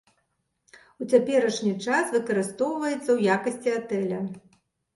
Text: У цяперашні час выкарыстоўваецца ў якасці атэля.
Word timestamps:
У 1.03 1.07
цяперашні 1.11 1.73
час 1.85 2.05
выкарыстоўваецца 2.17 2.99
ў 2.99 3.19
якасці 3.37 3.69
атэля. 3.79 4.19